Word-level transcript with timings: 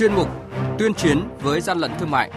chuyên 0.00 0.14
mục 0.14 0.28
Tuyên 0.78 0.94
chiến 0.94 1.20
với 1.42 1.60
gian 1.60 1.78
lận 1.78 1.90
thương 1.98 2.10
mại. 2.10 2.30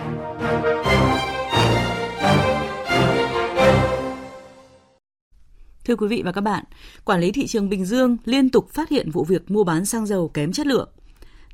Thưa 5.86 5.96
quý 5.96 6.08
vị 6.08 6.22
và 6.26 6.32
các 6.32 6.42
bạn, 6.42 6.64
quản 7.06 7.20
lý 7.22 7.32
thị 7.32 7.48
trường 7.48 7.70
Bình 7.70 7.86
Dương 7.86 8.18
liên 8.26 8.50
tục 8.50 8.70
phát 8.70 8.90
hiện 8.90 9.12
vụ 9.12 9.24
việc 9.24 9.52
mua 9.52 9.64
bán 9.64 9.86
xăng 9.86 10.06
dầu 10.06 10.28
kém 10.28 10.52
chất 10.52 10.68
lượng. 10.68 10.90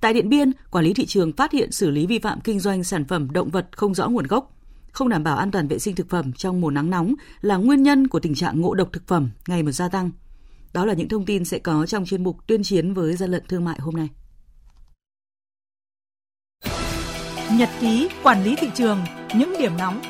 Tại 0.01 0.13
Điện 0.13 0.29
Biên, 0.29 0.51
quản 0.71 0.85
lý 0.85 0.93
thị 0.93 1.05
trường 1.05 1.31
phát 1.31 1.51
hiện 1.51 1.71
xử 1.71 1.89
lý 1.89 2.05
vi 2.05 2.19
phạm 2.19 2.41
kinh 2.41 2.59
doanh 2.59 2.83
sản 2.83 3.05
phẩm 3.05 3.31
động 3.31 3.49
vật 3.49 3.67
không 3.71 3.93
rõ 3.93 4.07
nguồn 4.07 4.27
gốc, 4.27 4.57
không 4.91 5.09
đảm 5.09 5.23
bảo 5.23 5.37
an 5.37 5.51
toàn 5.51 5.67
vệ 5.67 5.79
sinh 5.79 5.95
thực 5.95 6.09
phẩm 6.09 6.33
trong 6.33 6.61
mùa 6.61 6.71
nắng 6.71 6.89
nóng 6.89 7.13
là 7.41 7.55
nguyên 7.55 7.83
nhân 7.83 8.07
của 8.07 8.19
tình 8.19 8.35
trạng 8.35 8.61
ngộ 8.61 8.73
độc 8.73 8.89
thực 8.93 9.07
phẩm 9.07 9.29
ngày 9.47 9.63
một 9.63 9.71
gia 9.71 9.89
tăng. 9.89 10.11
Đó 10.73 10.85
là 10.85 10.93
những 10.93 11.09
thông 11.09 11.25
tin 11.25 11.45
sẽ 11.45 11.59
có 11.59 11.85
trong 11.85 12.05
chuyên 12.05 12.23
mục 12.23 12.37
tuyên 12.47 12.63
chiến 12.63 12.93
với 12.93 13.15
gian 13.15 13.31
lận 13.31 13.43
thương 13.47 13.65
mại 13.65 13.79
hôm 13.79 13.95
nay. 13.95 14.09
Nhật 17.57 17.69
ký 17.81 18.09
quản 18.23 18.43
lý 18.43 18.55
thị 18.55 18.67
trường, 18.73 18.99
những 19.35 19.53
điểm 19.59 19.77
nóng 19.77 20.01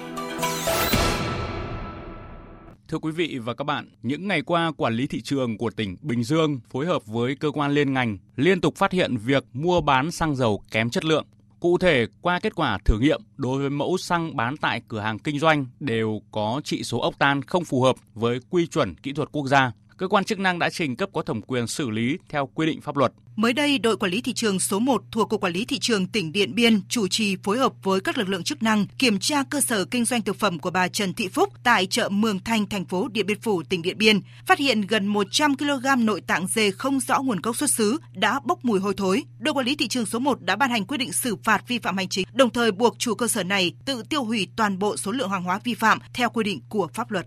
Thưa 2.88 2.98
quý 2.98 3.12
vị 3.12 3.40
và 3.44 3.54
các 3.54 3.64
bạn, 3.64 3.90
những 4.02 4.28
ngày 4.28 4.42
qua, 4.42 4.72
quản 4.78 4.94
lý 4.94 5.08
thị 5.08 5.22
trường 5.22 5.58
của 5.58 5.70
tỉnh 5.70 5.98
Bình 6.02 6.24
Dương 6.24 6.60
phối 6.70 6.86
hợp 6.86 7.06
với 7.06 7.36
cơ 7.36 7.52
quan 7.52 7.72
liên 7.72 7.94
ngành 7.94 8.18
liên 8.36 8.62
tục 8.62 8.76
phát 8.76 8.92
hiện 8.92 9.18
việc 9.18 9.44
mua 9.54 9.82
bán 9.82 10.12
xăng 10.12 10.36
dầu 10.36 10.64
kém 10.72 10.90
chất 10.90 11.06
lượng. 11.06 11.26
Cụ 11.60 11.78
thể, 11.78 12.06
qua 12.22 12.40
kết 12.40 12.56
quả 12.56 12.78
thử 12.86 13.00
nghiệm, 13.00 13.22
đối 13.38 13.60
với 13.60 13.70
mẫu 13.70 13.98
xăng 13.98 14.36
bán 14.36 14.58
tại 14.58 14.82
cửa 14.88 15.00
hàng 15.00 15.20
kinh 15.20 15.40
doanh 15.40 15.66
đều 15.80 16.22
có 16.32 16.62
trị 16.64 16.84
số 16.84 17.00
ốc 17.00 17.20
tan 17.20 17.42
không 17.42 17.66
phù 17.66 17.82
hợp 17.82 17.96
với 18.14 18.40
quy 18.50 18.68
chuẩn 18.68 18.96
kỹ 18.96 19.14
thuật 19.14 19.30
quốc 19.32 19.48
gia 19.48 19.72
cơ 20.00 20.08
quan 20.08 20.24
chức 20.24 20.40
năng 20.40 20.60
đã 20.60 20.70
trình 20.70 20.96
cấp 20.96 21.10
có 21.14 21.22
thẩm 21.22 21.42
quyền 21.42 21.68
xử 21.68 21.90
lý 21.90 22.18
theo 22.30 22.50
quy 22.54 22.66
định 22.66 22.82
pháp 22.82 22.98
luật. 22.98 23.14
Mới 23.40 23.54
đây, 23.54 23.78
đội 23.78 23.98
quản 23.98 24.12
lý 24.12 24.22
thị 24.22 24.34
trường 24.34 24.60
số 24.60 24.80
1 24.80 25.04
thuộc 25.12 25.30
Cục 25.30 25.42
Quản 25.42 25.54
lý 25.54 25.66
Thị 25.66 25.80
trường 25.80 26.08
tỉnh 26.08 26.32
Điện 26.32 26.56
Biên 26.56 26.82
chủ 26.90 27.08
trì 27.08 27.36
phối 27.44 27.58
hợp 27.58 27.74
với 27.84 28.00
các 28.00 28.18
lực 28.18 28.30
lượng 28.30 28.44
chức 28.44 28.64
năng 28.64 28.86
kiểm 28.98 29.20
tra 29.20 29.44
cơ 29.44 29.62
sở 29.62 29.86
kinh 29.86 30.06
doanh 30.06 30.22
thực 30.22 30.40
phẩm 30.40 30.60
của 30.60 30.72
bà 30.72 30.88
Trần 30.88 31.14
Thị 31.14 31.28
Phúc 31.28 31.54
tại 31.64 31.86
chợ 31.86 32.10
Mường 32.10 32.40
Thanh, 32.40 32.66
thành 32.70 32.86
phố 32.86 33.08
Điện 33.08 33.26
Biên 33.26 33.42
Phủ, 33.42 33.64
tỉnh 33.64 33.82
Điện 33.82 33.98
Biên, 33.98 34.22
phát 34.46 34.60
hiện 34.60 34.82
gần 34.82 35.08
100 35.08 35.58
kg 35.58 36.06
nội 36.06 36.22
tạng 36.22 36.48
dê 36.48 36.72
không 36.72 37.00
rõ 37.00 37.20
nguồn 37.22 37.42
gốc 37.42 37.58
xuất 37.58 37.70
xứ 37.70 37.98
đã 38.14 38.40
bốc 38.44 38.66
mùi 38.66 38.80
hôi 38.80 38.94
thối. 38.98 39.24
Đội 39.40 39.54
quản 39.54 39.66
lý 39.66 39.76
thị 39.76 39.88
trường 39.88 40.06
số 40.06 40.20
1 40.20 40.42
đã 40.42 40.56
ban 40.56 40.70
hành 40.70 40.86
quyết 40.86 40.98
định 40.98 41.12
xử 41.14 41.36
phạt 41.44 41.68
vi 41.68 41.80
phạm 41.80 41.98
hành 41.98 42.10
chính, 42.10 42.26
đồng 42.32 42.50
thời 42.50 42.72
buộc 42.72 42.96
chủ 43.00 43.16
cơ 43.16 43.28
sở 43.28 43.44
này 43.44 43.72
tự 43.86 44.04
tiêu 44.10 44.24
hủy 44.24 44.48
toàn 44.56 44.80
bộ 44.80 44.98
số 44.98 45.12
lượng 45.12 45.30
hàng 45.30 45.44
hóa 45.44 45.60
vi 45.64 45.74
phạm 45.74 46.00
theo 46.14 46.30
quy 46.30 46.44
định 46.44 46.62
của 46.70 46.88
pháp 46.94 47.12
luật 47.12 47.26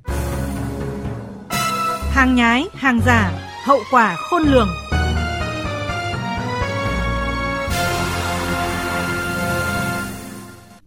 hàng 2.10 2.34
nhái, 2.34 2.64
hàng 2.74 3.00
giả, 3.06 3.32
hậu 3.64 3.80
quả 3.90 4.16
khôn 4.16 4.42
lường. 4.42 4.68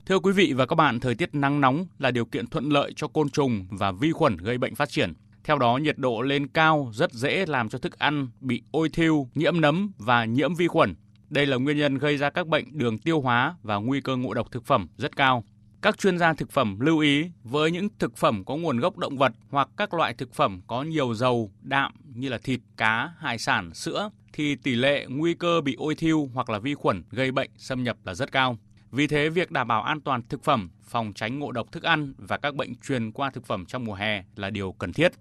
Thưa 0.05 0.19
quý 0.19 0.31
vị 0.31 0.53
và 0.53 0.65
các 0.65 0.75
bạn, 0.75 0.99
thời 0.99 1.15
tiết 1.15 1.35
nắng 1.35 1.61
nóng 1.61 1.85
là 1.99 2.11
điều 2.11 2.25
kiện 2.25 2.47
thuận 2.47 2.69
lợi 2.69 2.93
cho 2.95 3.07
côn 3.07 3.29
trùng 3.29 3.67
và 3.69 3.91
vi 3.91 4.11
khuẩn 4.11 4.37
gây 4.37 4.57
bệnh 4.57 4.75
phát 4.75 4.89
triển. 4.89 5.13
Theo 5.43 5.57
đó, 5.57 5.77
nhiệt 5.77 5.97
độ 5.97 6.21
lên 6.21 6.47
cao 6.47 6.91
rất 6.93 7.13
dễ 7.13 7.45
làm 7.45 7.69
cho 7.69 7.79
thức 7.79 7.99
ăn 7.99 8.27
bị 8.39 8.63
ôi 8.71 8.89
thiêu, 8.89 9.29
nhiễm 9.35 9.61
nấm 9.61 9.91
và 9.97 10.25
nhiễm 10.25 10.55
vi 10.55 10.67
khuẩn. 10.67 10.95
Đây 11.29 11.45
là 11.45 11.57
nguyên 11.57 11.77
nhân 11.77 11.97
gây 11.97 12.17
ra 12.17 12.29
các 12.29 12.47
bệnh 12.47 12.77
đường 12.77 12.97
tiêu 12.97 13.21
hóa 13.21 13.55
và 13.63 13.75
nguy 13.75 14.01
cơ 14.01 14.15
ngộ 14.15 14.33
độc 14.33 14.51
thực 14.51 14.65
phẩm 14.65 14.87
rất 14.97 15.15
cao. 15.15 15.43
Các 15.81 15.97
chuyên 15.97 16.17
gia 16.17 16.33
thực 16.33 16.51
phẩm 16.51 16.79
lưu 16.79 16.99
ý 16.99 17.25
với 17.43 17.71
những 17.71 17.87
thực 17.99 18.17
phẩm 18.17 18.45
có 18.45 18.55
nguồn 18.55 18.79
gốc 18.79 18.97
động 18.97 19.17
vật 19.17 19.31
hoặc 19.49 19.69
các 19.77 19.93
loại 19.93 20.13
thực 20.13 20.33
phẩm 20.33 20.61
có 20.67 20.83
nhiều 20.83 21.13
dầu, 21.13 21.51
đạm 21.61 21.91
như 22.13 22.29
là 22.29 22.37
thịt, 22.37 22.59
cá, 22.77 23.11
hải 23.19 23.37
sản, 23.37 23.73
sữa 23.73 24.09
thì 24.33 24.55
tỷ 24.55 24.75
lệ 24.75 25.05
nguy 25.09 25.33
cơ 25.33 25.61
bị 25.61 25.75
ôi 25.77 25.95
thiêu 25.95 26.29
hoặc 26.33 26.49
là 26.49 26.59
vi 26.59 26.73
khuẩn 26.73 27.03
gây 27.11 27.31
bệnh 27.31 27.49
xâm 27.57 27.83
nhập 27.83 27.97
là 28.03 28.13
rất 28.13 28.31
cao. 28.31 28.57
Vì 28.91 29.07
thế, 29.07 29.29
việc 29.29 29.51
đảm 29.51 29.67
bảo 29.67 29.81
an 29.81 30.01
toàn 30.01 30.21
thực 30.29 30.43
phẩm, 30.43 30.69
phòng 30.83 31.13
tránh 31.15 31.39
ngộ 31.39 31.51
độc 31.51 31.71
thức 31.71 31.83
ăn 31.83 32.13
và 32.17 32.37
các 32.37 32.55
bệnh 32.55 32.75
truyền 32.75 33.11
qua 33.11 33.29
thực 33.29 33.45
phẩm 33.45 33.65
trong 33.65 33.85
mùa 33.85 33.93
hè 33.93 34.23
là 34.35 34.49
điều 34.49 34.71
cần 34.71 34.93
thiết. 34.93 35.11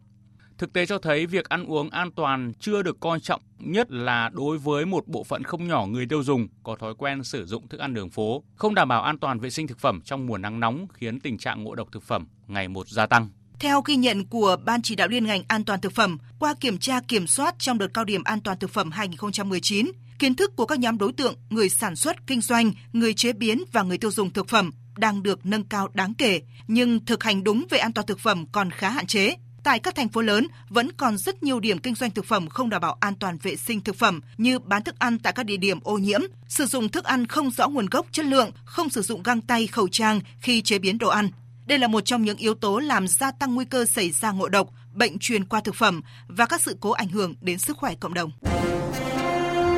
Thực 0.58 0.72
tế 0.72 0.86
cho 0.86 0.98
thấy 0.98 1.26
việc 1.26 1.48
ăn 1.48 1.64
uống 1.64 1.90
an 1.90 2.10
toàn 2.12 2.52
chưa 2.60 2.82
được 2.82 3.00
coi 3.00 3.20
trọng 3.20 3.40
nhất 3.58 3.90
là 3.90 4.30
đối 4.32 4.58
với 4.58 4.86
một 4.86 5.08
bộ 5.08 5.24
phận 5.24 5.42
không 5.42 5.68
nhỏ 5.68 5.86
người 5.86 6.06
tiêu 6.06 6.22
dùng 6.22 6.48
có 6.62 6.76
thói 6.76 6.94
quen 6.94 7.24
sử 7.24 7.46
dụng 7.46 7.68
thức 7.68 7.80
ăn 7.80 7.94
đường 7.94 8.10
phố, 8.10 8.42
không 8.54 8.74
đảm 8.74 8.88
bảo 8.88 9.02
an 9.02 9.18
toàn 9.18 9.40
vệ 9.40 9.50
sinh 9.50 9.66
thực 9.66 9.78
phẩm 9.78 10.00
trong 10.04 10.26
mùa 10.26 10.38
nắng 10.38 10.60
nóng 10.60 10.86
khiến 10.92 11.20
tình 11.20 11.38
trạng 11.38 11.64
ngộ 11.64 11.74
độc 11.74 11.88
thực 11.92 12.02
phẩm 12.02 12.26
ngày 12.46 12.68
một 12.68 12.88
gia 12.88 13.06
tăng. 13.06 13.28
Theo 13.58 13.82
ghi 13.82 13.96
nhận 13.96 14.26
của 14.26 14.56
Ban 14.64 14.82
chỉ 14.82 14.94
đạo 14.94 15.08
liên 15.08 15.24
ngành 15.24 15.42
an 15.48 15.64
toàn 15.64 15.80
thực 15.80 15.92
phẩm, 15.92 16.18
qua 16.38 16.54
kiểm 16.60 16.78
tra 16.78 17.00
kiểm 17.08 17.26
soát 17.26 17.54
trong 17.58 17.78
đợt 17.78 17.88
cao 17.94 18.04
điểm 18.04 18.24
an 18.24 18.40
toàn 18.40 18.58
thực 18.58 18.70
phẩm 18.70 18.90
2019, 18.90 19.86
kiến 20.18 20.34
thức 20.34 20.56
của 20.56 20.66
các 20.66 20.78
nhóm 20.78 20.98
đối 20.98 21.12
tượng 21.12 21.34
người 21.50 21.68
sản 21.68 21.96
xuất, 21.96 22.26
kinh 22.26 22.40
doanh, 22.40 22.72
người 22.92 23.14
chế 23.14 23.32
biến 23.32 23.62
và 23.72 23.82
người 23.82 23.98
tiêu 23.98 24.10
dùng 24.10 24.30
thực 24.30 24.48
phẩm 24.48 24.70
đang 24.96 25.22
được 25.22 25.46
nâng 25.46 25.64
cao 25.64 25.88
đáng 25.94 26.14
kể, 26.14 26.40
nhưng 26.68 27.04
thực 27.04 27.24
hành 27.24 27.44
đúng 27.44 27.66
về 27.70 27.78
an 27.78 27.92
toàn 27.92 28.06
thực 28.06 28.18
phẩm 28.18 28.46
còn 28.52 28.70
khá 28.70 28.90
hạn 28.90 29.06
chế 29.06 29.36
tại 29.64 29.78
các 29.78 29.94
thành 29.94 30.08
phố 30.08 30.22
lớn 30.22 30.46
vẫn 30.68 30.92
còn 30.92 31.16
rất 31.18 31.42
nhiều 31.42 31.60
điểm 31.60 31.78
kinh 31.78 31.94
doanh 31.94 32.10
thực 32.10 32.24
phẩm 32.24 32.48
không 32.48 32.70
đảm 32.70 32.80
bảo 32.80 32.96
an 33.00 33.14
toàn 33.14 33.38
vệ 33.42 33.56
sinh 33.56 33.80
thực 33.80 33.96
phẩm 33.96 34.20
như 34.36 34.58
bán 34.58 34.84
thức 34.84 34.98
ăn 34.98 35.18
tại 35.18 35.32
các 35.32 35.46
địa 35.46 35.56
điểm 35.56 35.78
ô 35.82 35.98
nhiễm, 35.98 36.20
sử 36.48 36.66
dụng 36.66 36.88
thức 36.88 37.04
ăn 37.04 37.26
không 37.26 37.50
rõ 37.50 37.68
nguồn 37.68 37.86
gốc 37.86 38.06
chất 38.12 38.24
lượng, 38.24 38.50
không 38.64 38.90
sử 38.90 39.02
dụng 39.02 39.22
găng 39.22 39.40
tay, 39.40 39.66
khẩu 39.66 39.88
trang 39.88 40.20
khi 40.40 40.62
chế 40.62 40.78
biến 40.78 40.98
đồ 40.98 41.08
ăn. 41.08 41.28
Đây 41.66 41.78
là 41.78 41.88
một 41.88 42.00
trong 42.04 42.24
những 42.24 42.36
yếu 42.36 42.54
tố 42.54 42.78
làm 42.78 43.08
gia 43.08 43.30
tăng 43.30 43.54
nguy 43.54 43.64
cơ 43.64 43.84
xảy 43.84 44.10
ra 44.10 44.30
ngộ 44.30 44.48
độc, 44.48 44.68
bệnh 44.94 45.18
truyền 45.18 45.44
qua 45.44 45.60
thực 45.60 45.74
phẩm 45.74 46.02
và 46.26 46.46
các 46.46 46.62
sự 46.62 46.76
cố 46.80 46.90
ảnh 46.90 47.08
hưởng 47.08 47.34
đến 47.40 47.58
sức 47.58 47.76
khỏe 47.76 47.94
cộng 47.94 48.14
đồng. 48.14 48.30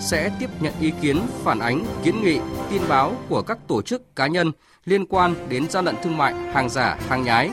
sẽ 0.00 0.30
tiếp 0.38 0.50
nhận 0.60 0.74
ý 0.80 0.92
kiến, 1.00 1.20
phản 1.44 1.58
ánh, 1.58 1.84
kiến 2.04 2.22
nghị, 2.22 2.38
tin 2.70 2.82
báo 2.88 3.16
của 3.28 3.42
các 3.42 3.58
tổ 3.68 3.82
chức 3.82 4.16
cá 4.16 4.26
nhân 4.26 4.52
liên 4.84 5.06
quan 5.06 5.34
đến 5.48 5.70
gian 5.70 5.84
lận 5.84 5.94
thương 6.02 6.16
mại, 6.16 6.34
hàng 6.34 6.68
giả, 6.68 6.98
hàng 7.08 7.22
nhái. 7.22 7.50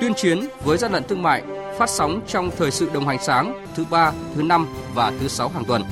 Tuyên 0.00 0.14
chiến 0.14 0.38
với 0.64 0.78
gian 0.78 0.92
lận 0.92 1.02
thương 1.08 1.22
mại 1.22 1.42
phát 1.78 1.90
sóng 1.90 2.20
trong 2.26 2.50
thời 2.56 2.70
sự 2.70 2.90
đồng 2.94 3.06
hành 3.06 3.18
sáng 3.22 3.66
thứ 3.74 3.84
ba, 3.90 4.12
thứ 4.34 4.42
năm 4.42 4.66
và 4.94 5.12
thứ 5.20 5.28
sáu 5.28 5.48
hàng 5.48 5.64
tuần. 5.64 5.82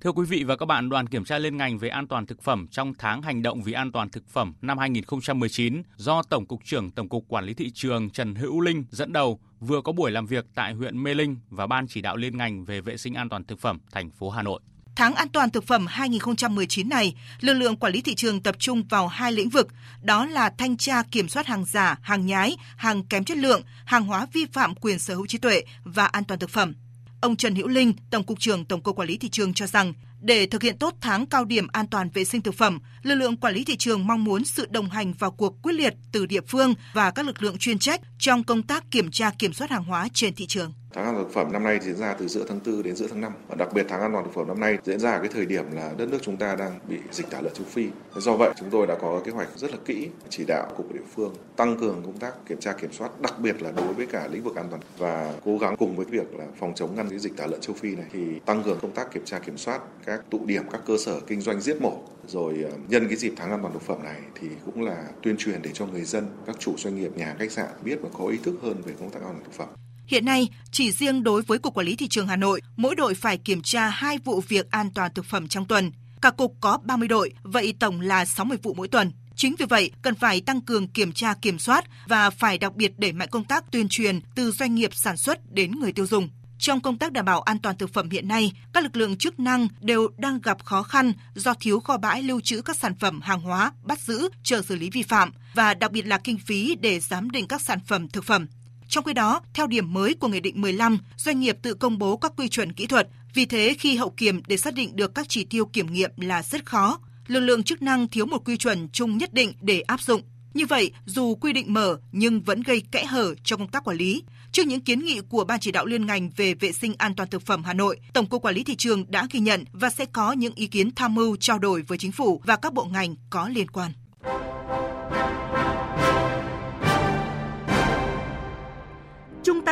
Thưa 0.00 0.12
quý 0.12 0.26
vị 0.28 0.44
và 0.44 0.56
các 0.56 0.66
bạn, 0.66 0.88
đoàn 0.88 1.06
kiểm 1.06 1.24
tra 1.24 1.38
liên 1.38 1.56
ngành 1.56 1.78
về 1.78 1.88
an 1.88 2.06
toàn 2.06 2.26
thực 2.26 2.42
phẩm 2.42 2.66
trong 2.70 2.94
tháng 2.98 3.22
hành 3.22 3.42
động 3.42 3.62
vì 3.62 3.72
an 3.72 3.92
toàn 3.92 4.10
thực 4.10 4.28
phẩm 4.28 4.54
năm 4.62 4.78
2019 4.78 5.82
do 5.96 6.22
Tổng 6.22 6.46
cục 6.46 6.64
trưởng 6.64 6.90
Tổng 6.90 7.08
cục 7.08 7.24
Quản 7.28 7.44
lý 7.44 7.54
thị 7.54 7.70
trường 7.74 8.10
Trần 8.10 8.34
Hữu 8.34 8.60
Linh 8.60 8.84
dẫn 8.90 9.12
đầu 9.12 9.40
vừa 9.66 9.80
có 9.80 9.92
buổi 9.92 10.10
làm 10.10 10.26
việc 10.26 10.44
tại 10.54 10.72
huyện 10.72 11.02
Mê 11.02 11.14
Linh 11.14 11.36
và 11.50 11.66
ban 11.66 11.86
chỉ 11.88 12.00
đạo 12.00 12.16
liên 12.16 12.36
ngành 12.36 12.64
về 12.64 12.80
vệ 12.80 12.96
sinh 12.96 13.14
an 13.14 13.28
toàn 13.28 13.44
thực 13.44 13.60
phẩm 13.60 13.78
thành 13.92 14.10
phố 14.10 14.30
Hà 14.30 14.42
Nội. 14.42 14.60
Tháng 14.96 15.14
an 15.14 15.28
toàn 15.28 15.50
thực 15.50 15.64
phẩm 15.66 15.86
2019 15.86 16.88
này, 16.88 17.14
lực 17.40 17.54
lượng 17.54 17.76
quản 17.76 17.92
lý 17.92 18.00
thị 18.00 18.14
trường 18.14 18.42
tập 18.42 18.56
trung 18.58 18.82
vào 18.88 19.08
hai 19.08 19.32
lĩnh 19.32 19.48
vực, 19.48 19.68
đó 20.02 20.26
là 20.26 20.50
thanh 20.58 20.76
tra 20.76 21.02
kiểm 21.02 21.28
soát 21.28 21.46
hàng 21.46 21.64
giả, 21.64 21.98
hàng 22.02 22.26
nhái, 22.26 22.56
hàng 22.76 23.02
kém 23.06 23.24
chất 23.24 23.38
lượng, 23.38 23.62
hàng 23.84 24.04
hóa 24.04 24.26
vi 24.32 24.46
phạm 24.52 24.74
quyền 24.74 24.98
sở 24.98 25.14
hữu 25.14 25.26
trí 25.26 25.38
tuệ 25.38 25.62
và 25.84 26.06
an 26.06 26.24
toàn 26.24 26.40
thực 26.40 26.50
phẩm. 26.50 26.74
Ông 27.20 27.36
Trần 27.36 27.54
Hữu 27.54 27.68
Linh, 27.68 27.92
Tổng 28.10 28.24
cục 28.24 28.40
trưởng 28.40 28.64
Tổng 28.64 28.80
cục 28.80 28.96
Quản 28.96 29.08
lý 29.08 29.18
thị 29.18 29.28
trường 29.28 29.54
cho 29.54 29.66
rằng, 29.66 29.92
để 30.22 30.46
thực 30.46 30.62
hiện 30.62 30.78
tốt 30.78 30.94
tháng 31.00 31.26
cao 31.26 31.44
điểm 31.44 31.66
an 31.72 31.86
toàn 31.86 32.10
vệ 32.10 32.24
sinh 32.24 32.42
thực 32.42 32.54
phẩm, 32.54 32.78
lực 33.02 33.14
lượng 33.14 33.36
quản 33.36 33.54
lý 33.54 33.64
thị 33.64 33.76
trường 33.76 34.06
mong 34.06 34.24
muốn 34.24 34.44
sự 34.44 34.66
đồng 34.70 34.90
hành 34.90 35.12
vào 35.12 35.30
cuộc 35.30 35.62
quyết 35.62 35.72
liệt 35.72 35.94
từ 36.12 36.26
địa 36.26 36.40
phương 36.48 36.74
và 36.92 37.10
các 37.10 37.26
lực 37.26 37.42
lượng 37.42 37.58
chuyên 37.58 37.78
trách 37.78 38.00
trong 38.18 38.44
công 38.44 38.62
tác 38.62 38.90
kiểm 38.90 39.10
tra 39.10 39.30
kiểm 39.38 39.52
soát 39.52 39.70
hàng 39.70 39.84
hóa 39.84 40.08
trên 40.12 40.34
thị 40.34 40.46
trường. 40.46 40.72
Tháng 40.94 41.04
an 41.04 41.14
toàn 41.14 41.24
thực 41.24 41.32
phẩm 41.32 41.52
năm 41.52 41.64
nay 41.64 41.78
diễn 41.82 41.96
ra 41.96 42.14
từ 42.14 42.28
giữa 42.28 42.44
tháng 42.48 42.60
4 42.66 42.82
đến 42.82 42.96
giữa 42.96 43.06
tháng 43.08 43.20
5 43.20 43.32
và 43.48 43.54
đặc 43.54 43.68
biệt 43.74 43.86
tháng 43.88 44.00
an 44.00 44.12
toàn 44.12 44.24
thực 44.24 44.34
phẩm 44.34 44.48
năm 44.48 44.60
nay 44.60 44.78
diễn 44.84 45.00
ra 45.00 45.18
cái 45.18 45.28
thời 45.28 45.46
điểm 45.46 45.64
là 45.72 45.92
đất 45.98 46.08
nước 46.08 46.18
chúng 46.22 46.36
ta 46.36 46.56
đang 46.56 46.78
bị 46.88 46.98
dịch 47.10 47.30
tả 47.30 47.40
lợn 47.40 47.54
châu 47.54 47.64
Phi. 47.64 47.88
Do 48.16 48.36
vậy, 48.36 48.50
chúng 48.56 48.70
tôi 48.70 48.86
đã 48.86 48.94
có 48.94 49.20
kế 49.24 49.32
hoạch 49.32 49.48
rất 49.56 49.70
là 49.70 49.76
kỹ, 49.84 50.08
chỉ 50.28 50.44
đạo 50.44 50.72
cục 50.76 50.92
địa 50.92 51.00
phương, 51.14 51.34
tăng 51.56 51.76
cường 51.76 52.02
công 52.04 52.18
tác 52.18 52.46
kiểm 52.46 52.60
tra 52.60 52.72
kiểm 52.72 52.92
soát, 52.92 53.20
đặc 53.20 53.34
biệt 53.40 53.62
là 53.62 53.72
đối 53.72 53.94
với 53.94 54.06
cả 54.06 54.28
lĩnh 54.32 54.42
vực 54.42 54.56
an 54.56 54.66
toàn 54.70 54.82
và 54.98 55.34
cố 55.44 55.58
gắng 55.58 55.76
cùng 55.76 55.96
với 55.96 56.06
việc 56.06 56.34
là 56.34 56.44
phòng 56.60 56.72
chống 56.74 56.94
ngăn 56.94 57.08
cái 57.08 57.18
dịch 57.18 57.36
tả 57.36 57.46
lợn 57.46 57.60
châu 57.60 57.74
Phi 57.74 57.96
này, 57.96 58.06
thì 58.12 58.38
tăng 58.46 58.62
cường 58.62 58.78
công 58.82 58.92
tác 58.92 59.12
kiểm 59.12 59.24
tra 59.24 59.38
kiểm 59.38 59.58
soát 59.58 59.80
các 60.06 60.20
tụ 60.30 60.40
điểm, 60.46 60.62
các 60.72 60.80
cơ 60.86 60.96
sở 60.98 61.20
kinh 61.20 61.40
doanh 61.40 61.60
giết 61.60 61.80
mổ 61.80 62.02
rồi 62.26 62.64
ờ, 62.64 62.70
nhân 62.88 63.08
cái 63.08 63.16
dịp 63.16 63.32
tháng 63.36 63.50
an 63.50 63.58
toàn 63.62 63.72
thực 63.72 63.82
phẩm 63.82 64.04
này 64.04 64.20
thì 64.40 64.48
cũng 64.64 64.82
là 64.82 65.04
tuyên 65.22 65.36
truyền 65.36 65.62
để 65.62 65.70
cho 65.74 65.86
người 65.86 66.04
dân, 66.04 66.26
các 66.46 66.56
chủ 66.58 66.74
doanh 66.76 66.96
nghiệp, 66.96 67.16
nhà 67.16 67.36
khách 67.38 67.52
sạn 67.52 67.68
biết 67.84 67.98
và 68.02 68.08
có 68.18 68.26
ý 68.26 68.38
thức 68.42 68.54
hơn 68.62 68.82
về 68.84 68.94
công 69.00 69.10
tác 69.10 69.20
an 69.20 69.32
toàn 69.32 69.44
thực 69.44 69.52
phẩm. 69.52 69.68
Hiện 70.12 70.24
nay, 70.24 70.48
chỉ 70.70 70.92
riêng 70.92 71.22
đối 71.22 71.42
với 71.42 71.58
Cục 71.58 71.74
Quản 71.74 71.86
lý 71.86 71.96
Thị 71.96 72.08
trường 72.08 72.26
Hà 72.26 72.36
Nội, 72.36 72.60
mỗi 72.76 72.94
đội 72.94 73.14
phải 73.14 73.38
kiểm 73.38 73.62
tra 73.62 73.88
hai 73.88 74.18
vụ 74.24 74.40
việc 74.48 74.70
an 74.70 74.90
toàn 74.94 75.14
thực 75.14 75.24
phẩm 75.24 75.48
trong 75.48 75.66
tuần. 75.66 75.92
Cả 76.22 76.30
cục 76.30 76.56
có 76.60 76.78
30 76.84 77.08
đội, 77.08 77.32
vậy 77.42 77.74
tổng 77.80 78.00
là 78.00 78.24
60 78.24 78.58
vụ 78.62 78.74
mỗi 78.74 78.88
tuần. 78.88 79.12
Chính 79.36 79.54
vì 79.58 79.66
vậy, 79.66 79.90
cần 80.02 80.14
phải 80.14 80.40
tăng 80.40 80.60
cường 80.60 80.88
kiểm 80.88 81.12
tra 81.12 81.34
kiểm 81.34 81.58
soát 81.58 81.84
và 82.06 82.30
phải 82.30 82.58
đặc 82.58 82.74
biệt 82.74 82.98
đẩy 82.98 83.12
mạnh 83.12 83.28
công 83.30 83.44
tác 83.44 83.70
tuyên 83.70 83.88
truyền 83.88 84.20
từ 84.34 84.50
doanh 84.50 84.74
nghiệp 84.74 84.94
sản 84.94 85.16
xuất 85.16 85.52
đến 85.52 85.72
người 85.80 85.92
tiêu 85.92 86.06
dùng. 86.06 86.28
Trong 86.58 86.80
công 86.80 86.98
tác 86.98 87.12
đảm 87.12 87.24
bảo 87.24 87.40
an 87.40 87.58
toàn 87.58 87.78
thực 87.78 87.92
phẩm 87.92 88.10
hiện 88.10 88.28
nay, 88.28 88.52
các 88.72 88.82
lực 88.82 88.96
lượng 88.96 89.16
chức 89.16 89.40
năng 89.40 89.68
đều 89.80 90.08
đang 90.16 90.40
gặp 90.40 90.64
khó 90.64 90.82
khăn 90.82 91.12
do 91.34 91.54
thiếu 91.54 91.80
kho 91.80 91.96
bãi 91.96 92.22
lưu 92.22 92.40
trữ 92.40 92.62
các 92.62 92.76
sản 92.76 92.94
phẩm 93.00 93.20
hàng 93.20 93.40
hóa, 93.40 93.72
bắt 93.82 94.00
giữ, 94.00 94.28
chờ 94.42 94.62
xử 94.62 94.76
lý 94.76 94.90
vi 94.90 95.02
phạm 95.02 95.32
và 95.54 95.74
đặc 95.74 95.92
biệt 95.92 96.06
là 96.06 96.18
kinh 96.18 96.38
phí 96.38 96.76
để 96.80 97.00
giám 97.00 97.30
định 97.30 97.46
các 97.46 97.60
sản 97.60 97.78
phẩm 97.86 98.08
thực 98.08 98.24
phẩm. 98.24 98.46
Trong 98.92 99.04
khi 99.04 99.12
đó, 99.12 99.40
theo 99.54 99.66
điểm 99.66 99.92
mới 99.92 100.14
của 100.14 100.28
Nghị 100.28 100.40
định 100.40 100.60
15, 100.60 100.98
doanh 101.16 101.40
nghiệp 101.40 101.58
tự 101.62 101.74
công 101.74 101.98
bố 101.98 102.16
các 102.16 102.32
quy 102.36 102.48
chuẩn 102.48 102.72
kỹ 102.72 102.86
thuật, 102.86 103.08
vì 103.34 103.46
thế 103.46 103.74
khi 103.78 103.96
hậu 103.96 104.10
kiểm 104.10 104.42
để 104.46 104.56
xác 104.56 104.74
định 104.74 104.96
được 104.96 105.14
các 105.14 105.28
chỉ 105.28 105.44
tiêu 105.44 105.66
kiểm 105.66 105.92
nghiệm 105.92 106.10
là 106.16 106.42
rất 106.42 106.66
khó. 106.66 106.98
Lực 107.26 107.40
lượng 107.40 107.62
chức 107.62 107.82
năng 107.82 108.08
thiếu 108.08 108.26
một 108.26 108.44
quy 108.44 108.56
chuẩn 108.56 108.88
chung 108.92 109.18
nhất 109.18 109.34
định 109.34 109.52
để 109.60 109.80
áp 109.80 110.00
dụng. 110.00 110.22
Như 110.54 110.66
vậy, 110.66 110.92
dù 111.04 111.34
quy 111.34 111.52
định 111.52 111.72
mở 111.72 111.98
nhưng 112.12 112.40
vẫn 112.40 112.62
gây 112.62 112.82
kẽ 112.92 113.04
hở 113.04 113.34
cho 113.44 113.56
công 113.56 113.68
tác 113.68 113.84
quản 113.84 113.96
lý. 113.96 114.22
Trước 114.52 114.66
những 114.66 114.80
kiến 114.80 115.04
nghị 115.04 115.20
của 115.28 115.44
Ban 115.44 115.60
chỉ 115.60 115.70
đạo 115.70 115.86
liên 115.86 116.06
ngành 116.06 116.30
về 116.36 116.54
vệ 116.54 116.72
sinh 116.72 116.94
an 116.98 117.14
toàn 117.14 117.30
thực 117.30 117.42
phẩm 117.42 117.64
Hà 117.64 117.72
Nội, 117.72 118.00
Tổng 118.12 118.26
cục 118.26 118.42
Quản 118.42 118.54
lý 118.54 118.64
thị 118.64 118.74
trường 118.76 119.10
đã 119.10 119.26
ghi 119.30 119.40
nhận 119.40 119.64
và 119.72 119.90
sẽ 119.90 120.04
có 120.04 120.32
những 120.32 120.54
ý 120.54 120.66
kiến 120.66 120.94
tham 120.94 121.14
mưu 121.14 121.36
trao 121.36 121.58
đổi 121.58 121.82
với 121.82 121.98
chính 121.98 122.12
phủ 122.12 122.42
và 122.44 122.56
các 122.56 122.72
bộ 122.72 122.84
ngành 122.84 123.14
có 123.30 123.48
liên 123.48 123.70
quan. 123.70 123.92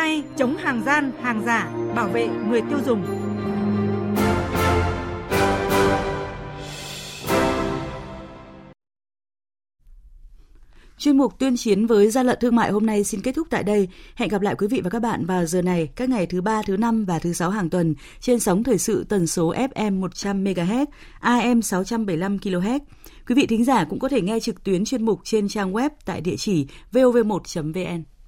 Tay 0.01 0.23
chống 0.37 0.57
hàng 0.57 0.83
gian, 0.87 1.13
hàng 1.23 1.43
giả, 1.47 1.73
bảo 1.97 2.09
vệ 2.09 2.29
người 2.49 2.63
tiêu 2.71 2.79
dùng. 2.87 3.05
Chuyên 10.99 11.17
mục 11.17 11.39
tuyên 11.39 11.57
chiến 11.57 11.87
với 11.87 12.11
gian 12.11 12.27
lận 12.27 12.39
thương 12.41 12.57
mại 12.57 12.71
hôm 12.71 12.87
nay 12.87 13.05
xin 13.05 13.21
kết 13.23 13.33
thúc 13.33 13.47
tại 13.51 13.63
đây. 13.63 13.89
Hẹn 14.15 14.29
gặp 14.29 14.43
lại 14.43 14.55
quý 14.59 14.67
vị 14.67 14.81
và 14.85 14.91
các 14.91 15.03
bạn 15.03 15.27
vào 15.27 15.47
giờ 15.47 15.63
này 15.63 15.89
các 15.97 16.09
ngày 16.09 16.27
thứ 16.27 16.41
ba, 16.41 16.63
thứ 16.63 16.77
năm 16.77 17.05
và 17.05 17.19
thứ 17.19 17.33
sáu 17.33 17.51
hàng 17.51 17.71
tuần 17.71 17.95
trên 18.21 18.41
sóng 18.41 18.65
thời 18.65 18.79
sự 18.79 19.05
tần 19.09 19.27
số 19.27 19.55
FM 19.55 20.01
100 20.01 20.45
MHz, 20.45 20.87
AM 21.21 21.63
675 21.63 22.37
kHz. 22.37 22.81
Quý 23.29 23.35
vị 23.35 23.47
thính 23.47 23.65
giả 23.65 23.85
cũng 23.85 23.99
có 23.99 24.09
thể 24.09 24.21
nghe 24.21 24.41
trực 24.41 24.65
tuyến 24.65 24.85
chuyên 24.85 25.05
mục 25.05 25.21
trên 25.25 25.49
trang 25.49 25.73
web 25.73 25.91
tại 26.05 26.21
địa 26.21 26.37
chỉ 26.37 26.67
vov1.vn. 26.93 28.20